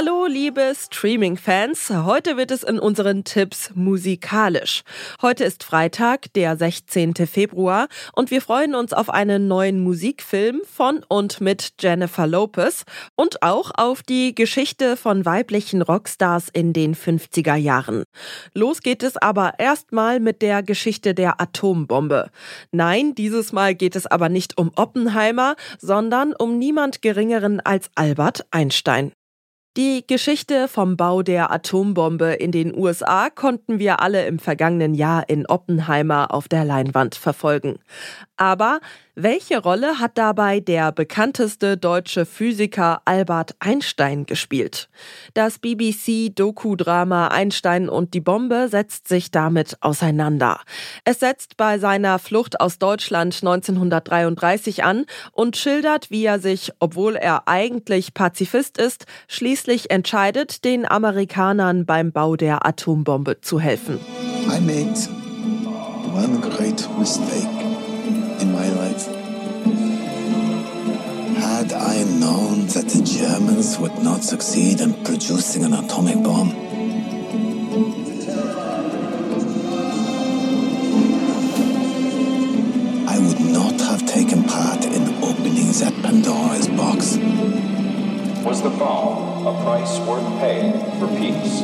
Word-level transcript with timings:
Hallo, 0.00 0.26
liebe 0.26 0.74
Streaming-Fans. 0.76 1.90
Heute 1.90 2.36
wird 2.36 2.52
es 2.52 2.62
in 2.62 2.78
unseren 2.78 3.24
Tipps 3.24 3.72
musikalisch. 3.74 4.82
Heute 5.20 5.42
ist 5.42 5.64
Freitag, 5.64 6.32
der 6.34 6.56
16. 6.56 7.14
Februar, 7.26 7.88
und 8.12 8.30
wir 8.30 8.40
freuen 8.40 8.76
uns 8.76 8.92
auf 8.92 9.10
einen 9.10 9.48
neuen 9.48 9.80
Musikfilm 9.80 10.60
von 10.64 11.04
und 11.08 11.40
mit 11.40 11.72
Jennifer 11.80 12.28
Lopez 12.28 12.84
und 13.16 13.42
auch 13.42 13.72
auf 13.76 14.04
die 14.04 14.36
Geschichte 14.36 14.96
von 14.96 15.24
weiblichen 15.24 15.82
Rockstars 15.82 16.48
in 16.48 16.72
den 16.72 16.94
50er 16.94 17.56
Jahren. 17.56 18.04
Los 18.54 18.82
geht 18.82 19.02
es 19.02 19.16
aber 19.16 19.54
erstmal 19.58 20.20
mit 20.20 20.42
der 20.42 20.62
Geschichte 20.62 21.12
der 21.12 21.40
Atombombe. 21.40 22.30
Nein, 22.70 23.16
dieses 23.16 23.50
Mal 23.50 23.74
geht 23.74 23.96
es 23.96 24.06
aber 24.06 24.28
nicht 24.28 24.58
um 24.58 24.70
Oppenheimer, 24.76 25.56
sondern 25.80 26.34
um 26.34 26.56
niemand 26.56 27.02
Geringeren 27.02 27.58
als 27.58 27.90
Albert 27.96 28.46
Einstein. 28.52 29.10
Die 29.78 30.04
Geschichte 30.04 30.66
vom 30.66 30.96
Bau 30.96 31.22
der 31.22 31.52
Atombombe 31.52 32.32
in 32.32 32.50
den 32.50 32.76
USA 32.76 33.30
konnten 33.30 33.78
wir 33.78 34.00
alle 34.00 34.26
im 34.26 34.40
vergangenen 34.40 34.92
Jahr 34.92 35.28
in 35.28 35.46
Oppenheimer 35.46 36.34
auf 36.34 36.48
der 36.48 36.64
Leinwand 36.64 37.14
verfolgen. 37.14 37.78
Aber 38.36 38.80
welche 39.14 39.60
Rolle 39.60 39.98
hat 39.98 40.16
dabei 40.16 40.60
der 40.60 40.92
bekannteste 40.92 41.76
deutsche 41.76 42.24
Physiker 42.24 43.02
Albert 43.04 43.56
Einstein 43.58 44.26
gespielt? 44.26 44.88
Das 45.34 45.58
BBC-Doku-Drama 45.58 47.26
Einstein 47.26 47.88
und 47.88 48.14
die 48.14 48.20
Bombe 48.20 48.68
setzt 48.68 49.08
sich 49.08 49.32
damit 49.32 49.76
auseinander. 49.80 50.60
Es 51.04 51.18
setzt 51.18 51.56
bei 51.56 51.78
seiner 51.78 52.20
Flucht 52.20 52.60
aus 52.60 52.78
Deutschland 52.78 53.34
1933 53.34 54.84
an 54.84 55.04
und 55.32 55.56
schildert, 55.56 56.12
wie 56.12 56.24
er 56.24 56.38
sich, 56.38 56.70
obwohl 56.78 57.16
er 57.16 57.48
eigentlich 57.48 58.14
Pazifist 58.14 58.78
ist, 58.78 59.06
schließlich 59.26 59.67
entscheidet, 59.90 60.64
den 60.64 60.90
Amerikanern 60.90 61.84
beim 61.84 62.12
Bau 62.12 62.36
der 62.36 62.66
Atombombe 62.66 63.40
zu 63.40 63.60
helfen. 63.60 63.98
I 64.46 64.60
made 64.60 64.96
one 66.14 66.40
great 66.40 66.88
mistake. 66.98 67.46
in 68.40 68.52
my 68.52 68.68
life. 68.68 69.06
Had 71.36 71.72
I 71.72 72.04
known 72.04 72.66
that 72.68 72.88
the 72.88 73.02
Germans 73.02 73.78
would 73.78 74.02
not 74.02 74.22
succeed 74.22 74.80
in 74.80 74.94
producing 75.04 75.64
an 75.64 75.72
atomic 75.72 76.22
bomb, 76.22 76.50
Was 88.48 88.62
the 88.62 88.70
bomb 88.70 89.46
a 89.46 89.52
price 89.62 90.00
worth 90.06 90.24
paying 90.40 90.72
for 90.98 91.06
peace? 91.18 91.62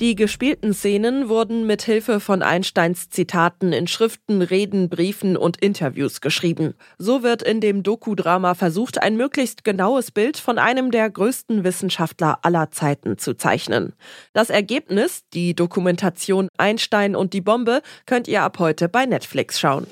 Die 0.00 0.14
gespielten 0.14 0.74
Szenen 0.74 1.30
wurden 1.30 1.66
mit 1.66 1.80
Hilfe 1.80 2.20
von 2.20 2.42
Einsteins 2.42 3.08
Zitaten 3.08 3.72
in 3.72 3.86
Schriften, 3.86 4.42
Reden, 4.42 4.90
Briefen 4.90 5.38
und 5.38 5.56
Interviews 5.62 6.20
geschrieben. 6.20 6.74
So 6.98 7.22
wird 7.22 7.42
in 7.42 7.62
dem 7.62 7.82
Doku-Drama 7.82 8.52
versucht, 8.52 9.02
ein 9.02 9.16
möglichst 9.16 9.64
genaues 9.64 10.10
Bild 10.10 10.36
von 10.36 10.58
einem 10.58 10.90
der 10.90 11.08
größten 11.08 11.64
Wissenschaftler 11.64 12.40
aller 12.42 12.70
Zeiten 12.70 13.16
zu 13.16 13.32
zeichnen. 13.32 13.94
Das 14.34 14.50
Ergebnis, 14.50 15.22
die 15.32 15.54
Dokumentation 15.54 16.48
Einstein 16.58 17.16
und 17.16 17.32
die 17.32 17.40
Bombe, 17.40 17.80
könnt 18.04 18.28
ihr 18.28 18.42
ab 18.42 18.58
heute 18.58 18.90
bei 18.90 19.06
Netflix 19.06 19.58
schauen. 19.58 19.86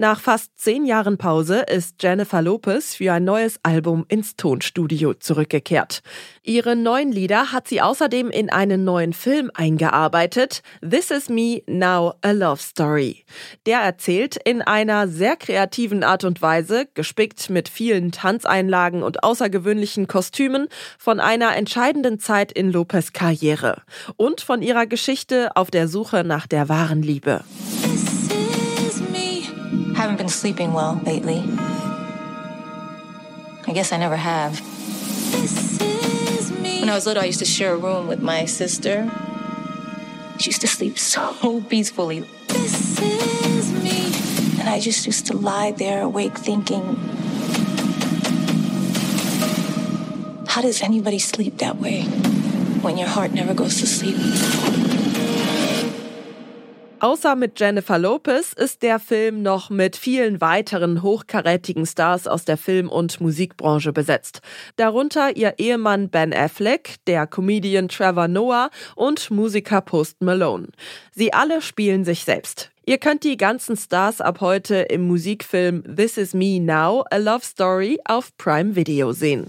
Nach 0.00 0.18
fast 0.18 0.52
zehn 0.56 0.86
Jahren 0.86 1.18
Pause 1.18 1.58
ist 1.58 2.02
Jennifer 2.02 2.40
Lopez 2.40 2.94
für 2.94 3.12
ein 3.12 3.24
neues 3.24 3.60
Album 3.62 4.06
ins 4.08 4.34
Tonstudio 4.34 5.12
zurückgekehrt. 5.12 6.00
Ihre 6.42 6.74
neuen 6.74 7.12
Lieder 7.12 7.52
hat 7.52 7.68
sie 7.68 7.82
außerdem 7.82 8.30
in 8.30 8.48
einen 8.48 8.82
neuen 8.82 9.12
Film 9.12 9.50
eingearbeitet, 9.52 10.62
This 10.80 11.10
Is 11.10 11.28
Me 11.28 11.60
Now 11.66 12.14
a 12.22 12.30
Love 12.30 12.62
Story. 12.62 13.26
Der 13.66 13.80
erzählt 13.80 14.38
in 14.42 14.62
einer 14.62 15.06
sehr 15.06 15.36
kreativen 15.36 16.02
Art 16.02 16.24
und 16.24 16.40
Weise, 16.40 16.88
gespickt 16.94 17.50
mit 17.50 17.68
vielen 17.68 18.10
Tanzeinlagen 18.10 19.02
und 19.02 19.22
außergewöhnlichen 19.22 20.06
Kostümen, 20.06 20.68
von 20.98 21.20
einer 21.20 21.54
entscheidenden 21.58 22.18
Zeit 22.18 22.52
in 22.52 22.72
Lopez 22.72 23.12
Karriere 23.12 23.82
und 24.16 24.40
von 24.40 24.62
ihrer 24.62 24.86
Geschichte 24.86 25.54
auf 25.56 25.70
der 25.70 25.88
Suche 25.88 26.24
nach 26.24 26.46
der 26.46 26.70
wahren 26.70 27.02
Liebe. 27.02 27.44
Haven't 29.94 30.16
been 30.16 30.28
sleeping 30.28 30.72
well 30.72 31.00
lately. 31.04 31.44
I 33.66 33.72
guess 33.72 33.92
I 33.92 33.98
never 33.98 34.16
have. 34.16 34.58
When 36.80 36.88
I 36.88 36.94
was 36.94 37.06
little, 37.06 37.22
I 37.22 37.26
used 37.26 37.38
to 37.40 37.44
share 37.44 37.74
a 37.74 37.76
room 37.76 38.08
with 38.08 38.20
my 38.20 38.44
sister. 38.46 39.10
She 40.38 40.50
used 40.50 40.62
to 40.62 40.66
sleep 40.66 40.98
so 40.98 41.60
peacefully. 41.68 42.18
And 44.58 44.68
I 44.68 44.80
just 44.80 45.06
used 45.06 45.26
to 45.26 45.36
lie 45.36 45.72
there 45.72 46.02
awake 46.02 46.36
thinking, 46.38 46.96
how 50.46 50.62
does 50.62 50.82
anybody 50.82 51.18
sleep 51.18 51.58
that 51.58 51.76
way 51.76 52.02
when 52.82 52.98
your 52.98 53.08
heart 53.08 53.32
never 53.32 53.54
goes 53.54 53.78
to 53.80 53.86
sleep? 53.86 54.16
Außer 57.00 57.34
mit 57.34 57.58
Jennifer 57.58 57.98
Lopez 57.98 58.52
ist 58.52 58.82
der 58.82 58.98
Film 58.98 59.42
noch 59.42 59.70
mit 59.70 59.96
vielen 59.96 60.42
weiteren 60.42 61.02
hochkarätigen 61.02 61.86
Stars 61.86 62.26
aus 62.26 62.44
der 62.44 62.58
Film- 62.58 62.90
und 62.90 63.22
Musikbranche 63.22 63.94
besetzt. 63.94 64.42
Darunter 64.76 65.34
ihr 65.34 65.54
Ehemann 65.56 66.10
Ben 66.10 66.34
Affleck, 66.34 66.96
der 67.06 67.26
Comedian 67.26 67.88
Trevor 67.88 68.28
Noah 68.28 68.68
und 68.96 69.30
Musiker 69.30 69.80
Post 69.80 70.20
Malone. 70.20 70.68
Sie 71.10 71.32
alle 71.32 71.62
spielen 71.62 72.04
sich 72.04 72.24
selbst. 72.24 72.70
Ihr 72.84 72.98
könnt 72.98 73.24
die 73.24 73.38
ganzen 73.38 73.78
Stars 73.78 74.20
ab 74.20 74.42
heute 74.42 74.76
im 74.76 75.06
Musikfilm 75.06 75.96
This 75.96 76.18
Is 76.18 76.34
Me 76.34 76.60
Now, 76.60 77.04
A 77.10 77.16
Love 77.16 77.44
Story 77.44 77.98
auf 78.04 78.36
Prime 78.36 78.76
Video 78.76 79.12
sehen. 79.12 79.46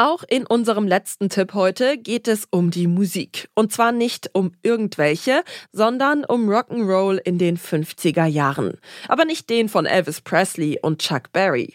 Auch 0.00 0.22
in 0.28 0.46
unserem 0.46 0.86
letzten 0.86 1.28
Tipp 1.28 1.54
heute 1.54 1.98
geht 1.98 2.28
es 2.28 2.46
um 2.52 2.70
die 2.70 2.86
Musik. 2.86 3.48
Und 3.54 3.72
zwar 3.72 3.90
nicht 3.90 4.30
um 4.32 4.52
irgendwelche, 4.62 5.42
sondern 5.72 6.24
um 6.24 6.48
Rock'n'Roll 6.48 7.16
in 7.16 7.36
den 7.36 7.58
50er 7.58 8.24
Jahren. 8.26 8.74
Aber 9.08 9.24
nicht 9.24 9.50
den 9.50 9.68
von 9.68 9.86
Elvis 9.86 10.20
Presley 10.20 10.78
und 10.80 11.00
Chuck 11.00 11.32
Berry. 11.32 11.74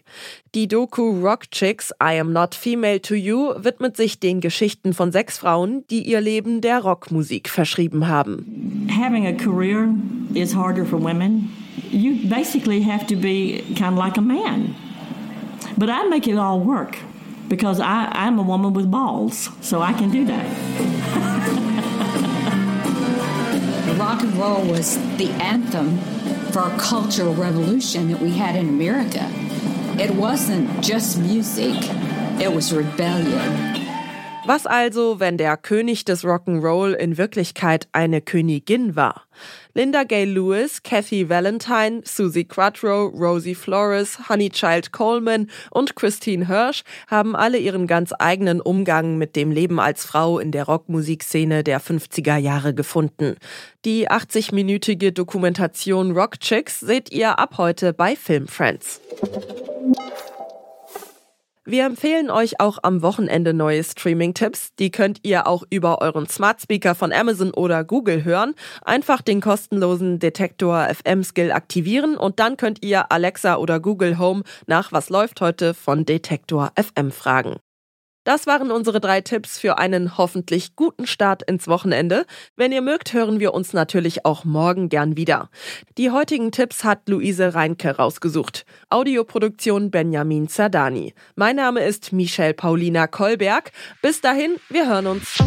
Die 0.55 0.69
Doku 0.69 1.19
Rock 1.21 1.51
Chicks 1.51 1.91
I 2.01 2.17
Am 2.17 2.31
Not 2.31 2.55
Female 2.55 3.01
to 3.01 3.13
You 3.13 3.55
widmet 3.57 3.97
sich 3.97 4.21
den 4.21 4.39
Geschichten 4.39 4.93
von 4.93 5.11
sechs 5.11 5.37
Frauen, 5.37 5.83
die 5.89 6.03
ihr 6.03 6.21
Leben 6.21 6.61
der 6.61 6.79
Rockmusik 6.79 7.49
verschrieben 7.49 8.07
haben. 8.07 8.87
Having 8.89 9.27
a 9.27 9.33
career 9.33 9.89
is 10.33 10.55
harder 10.55 10.85
for 10.85 10.97
women. 10.97 11.51
You 11.91 12.25
basically 12.29 12.81
have 12.81 13.05
to 13.07 13.17
be 13.17 13.61
kind 13.77 13.91
of 13.91 13.99
like 13.99 14.17
a 14.17 14.21
man. 14.21 14.73
But 15.75 15.89
I 15.89 16.07
make 16.09 16.31
it 16.31 16.37
all 16.37 16.65
work. 16.65 16.95
Because 17.53 17.79
I, 17.79 18.07
I'm 18.11 18.39
a 18.39 18.41
woman 18.41 18.73
with 18.73 18.89
balls, 18.89 19.47
so 19.61 19.79
I 19.79 19.93
can 19.93 20.09
do 20.09 20.25
that. 20.25 20.43
Rock 23.99 24.23
and 24.23 24.33
roll 24.33 24.65
was 24.65 24.97
the 25.17 25.29
anthem 25.39 25.99
for 26.51 26.61
our 26.61 26.75
cultural 26.79 27.35
revolution 27.35 28.07
that 28.07 28.19
we 28.19 28.31
had 28.31 28.55
in 28.55 28.69
America. 28.69 29.29
It 30.01 30.15
wasn't 30.15 30.83
just 30.83 31.19
music, 31.19 31.75
it 32.41 32.51
was 32.51 32.73
rebellion. 32.73 33.82
Was 34.45 34.65
also, 34.67 35.21
wenn 35.21 35.37
der 35.37 35.55
König 35.55 36.03
des 36.03 36.25
Rock'n'Roll 36.25 36.91
in 36.91 37.17
Wirklichkeit 37.17 37.87
eine 37.93 38.19
Königin 38.19 38.93
war? 38.93 39.23
Linda 39.73 40.03
Gay 40.03 40.25
Lewis, 40.25 40.83
Kathy 40.83 41.29
Valentine, 41.29 42.01
Susie 42.03 42.43
Quattro, 42.43 43.05
Rosie 43.05 43.55
Flores, 43.55 44.27
Honeychild 44.27 44.91
Coleman 44.91 45.49
und 45.71 45.95
Christine 45.95 46.47
Hirsch 46.47 46.83
haben 47.07 47.37
alle 47.37 47.57
ihren 47.57 47.87
ganz 47.87 48.13
eigenen 48.19 48.59
Umgang 48.59 49.17
mit 49.17 49.37
dem 49.37 49.49
Leben 49.49 49.79
als 49.79 50.05
Frau 50.05 50.39
in 50.39 50.51
der 50.51 50.65
Rockmusikszene 50.65 51.63
der 51.63 51.79
50er 51.79 52.35
Jahre 52.35 52.73
gefunden. 52.73 53.37
Die 53.85 54.09
80-minütige 54.09 55.11
Dokumentation 55.11 56.11
Rock 56.11 56.41
Chicks 56.41 56.81
seht 56.81 57.13
ihr 57.13 57.39
ab 57.39 57.57
heute 57.57 57.93
bei 57.93 58.17
Film 58.17 58.49
Friends. 58.49 58.99
Wir 61.65 61.85
empfehlen 61.85 62.29
euch 62.29 62.59
auch 62.59 62.79
am 62.83 63.01
Wochenende 63.01 63.53
neue 63.53 63.85
Streaming-Tipps. 63.85 64.75
Die 64.79 64.91
könnt 64.91 65.19
ihr 65.23 65.47
auch 65.47 65.63
über 65.69 66.01
euren 66.01 66.27
Smart 66.27 66.61
Speaker 66.61 66.93
von 66.93 67.13
Amazon 67.13 67.53
oder 67.53 67.85
Google 67.85 68.25
hören. 68.25 68.53
Einfach 68.83 69.21
den 69.21 69.39
kostenlosen 69.39 70.19
Detektor 70.19 70.89
FM 70.89 71.23
Skill 71.23 71.53
aktivieren 71.53 72.17
und 72.17 72.41
dann 72.41 72.57
könnt 72.57 72.83
ihr 72.83 73.13
Alexa 73.13 73.55
oder 73.55 73.79
Google 73.79 74.19
Home 74.19 74.43
nach 74.67 74.91
Was 74.91 75.09
läuft 75.09 75.39
heute 75.39 75.73
von 75.73 76.03
Detektor 76.03 76.73
FM 76.75 77.11
fragen. 77.11 77.55
Das 78.23 78.47
waren 78.47 78.71
unsere 78.71 79.01
drei 79.01 79.21
Tipps 79.21 79.59
für 79.59 79.77
einen 79.77 80.17
hoffentlich 80.17 80.75
guten 80.75 81.07
Start 81.07 81.43
ins 81.43 81.67
Wochenende. 81.67 82.25
Wenn 82.55 82.71
ihr 82.71 82.81
mögt, 82.81 83.13
hören 83.13 83.39
wir 83.39 83.53
uns 83.53 83.73
natürlich 83.73 84.25
auch 84.25 84.45
morgen 84.45 84.87
gern 84.87 85.17
wieder. 85.17 85.49
Die 85.97 86.09
heutigen 86.09 86.51
Tipps 86.51 86.83
hat 86.85 87.09
Luise 87.09 87.53
Reinke 87.53 87.97
rausgesucht. 87.97 88.65
Audioproduktion 88.89 89.91
Benjamin 89.91 90.47
Zerdani. 90.47 91.13
Mein 91.35 91.57
Name 91.57 91.83
ist 91.83 92.13
Michelle 92.13 92.53
Paulina 92.53 93.07
Kolberg. 93.07 93.71
Bis 94.01 94.21
dahin, 94.21 94.55
wir 94.69 94.87
hören 94.87 95.07
uns. 95.07 95.37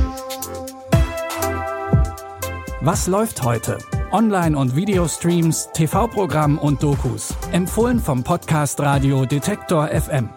Was 2.83 3.07
läuft 3.07 3.43
heute? 3.43 3.79
Online- 4.13 4.57
und 4.57 4.77
Videostreams, 4.77 5.71
TV-Programm 5.73 6.59
und 6.59 6.83
Dokus. 6.83 7.35
Empfohlen 7.53 7.99
vom 7.99 8.23
Podcast 8.23 8.79
Radio 8.81 9.25
Detektor 9.25 9.89
FM. 9.89 10.29